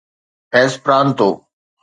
[0.57, 1.29] Esperanto